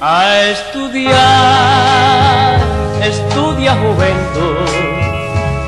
[0.00, 1.14] a estudiar,
[3.02, 4.68] estudia juventud,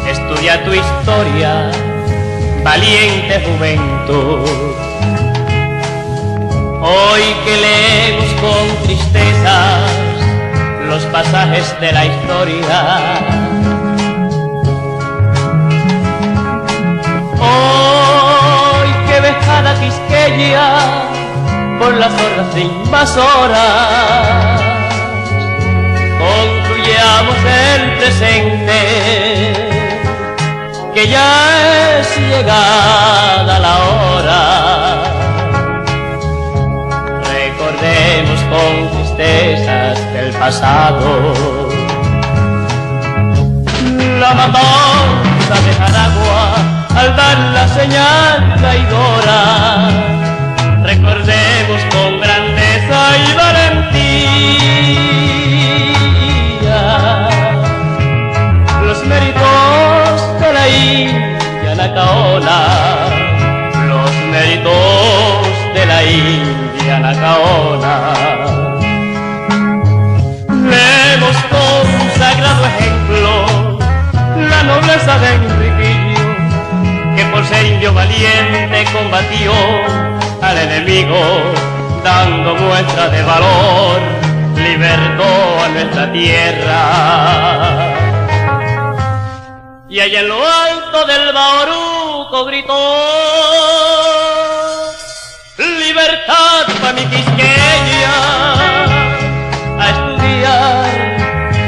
[0.06, 1.70] estudia tu historia,
[2.62, 4.48] valiente juventud.
[6.80, 9.90] Hoy que leemos con tristezas
[10.86, 13.18] los pasajes de la historia.
[17.40, 21.17] Hoy que vejada quisqueya
[21.98, 24.60] por las horas de invasoras.
[26.18, 28.80] Concluyamos el presente,
[30.94, 35.02] que ya es llegada la hora.
[37.32, 41.04] Recordemos con tristezas del pasado.
[44.20, 46.77] La matanza de Jaragua
[61.98, 62.58] Nacaona,
[63.88, 65.42] los méritos
[65.74, 67.94] de la India Nacaona.
[70.48, 71.82] Leemos con
[72.16, 73.78] sagrado ejemplo
[74.48, 76.36] la nobleza de Enriquillo,
[77.16, 79.52] que por ser indio valiente combatió
[80.40, 81.18] al enemigo,
[82.04, 84.00] dando muestra de valor,
[84.54, 87.57] libertó a nuestra tierra.
[89.98, 92.72] Y en lo alto del Bauruco gritó,
[95.58, 98.14] libertad para mi quisqueña,
[99.76, 100.86] a estudiar,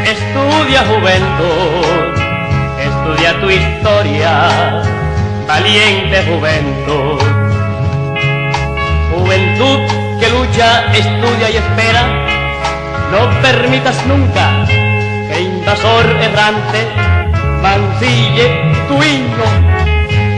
[0.04, 2.14] estudia juventud,
[2.78, 4.82] estudia tu historia,
[5.48, 7.20] valiente juventud
[9.12, 9.80] juventud
[10.20, 12.02] que lucha, estudia y espera,
[13.10, 17.19] no permitas nunca que invasor errante
[18.88, 19.44] tu himno,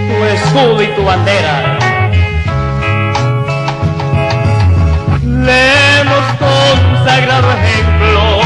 [0.08, 1.78] tu escudo y tu bandera.
[5.24, 8.40] Leemos con sagrado ejemplo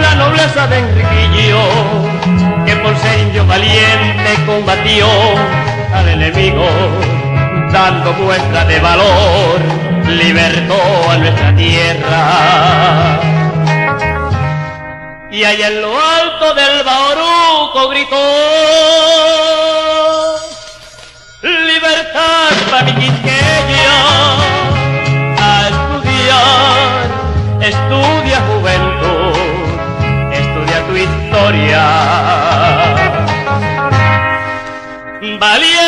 [0.00, 1.62] la nobleza de Enriquillo,
[2.66, 5.06] que por ser valiente combatió
[5.94, 6.66] al enemigo
[7.72, 9.60] dando muestra de valor,
[10.08, 13.41] libertó a nuestra tierra.
[15.32, 18.16] Y allá en lo alto del Bauruco gritó,
[21.40, 23.94] libertad para mi quisqueña,
[25.38, 27.08] a estudiar,
[27.62, 29.32] estudia juventud,
[30.34, 31.82] estudia tu historia.
[35.38, 35.81] Valiente